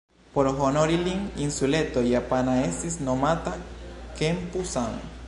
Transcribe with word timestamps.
Por 0.35 0.47
honori 0.51 0.95
lin, 1.07 1.27
insuleto 1.43 2.03
japana 2.13 2.57
estis 2.71 2.99
nomata 3.11 3.55
Kempu-san. 4.23 4.99